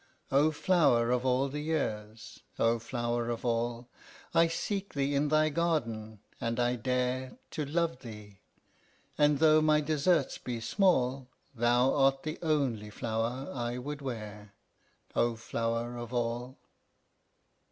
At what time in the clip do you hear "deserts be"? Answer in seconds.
9.79-10.59